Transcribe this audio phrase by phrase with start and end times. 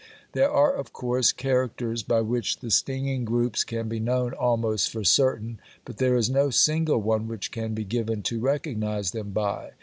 [0.31, 5.03] There are, of course, characters by which the stinging groups can be known almost for
[5.03, 9.73] certain, but there is no single one which can be given to recognize them by.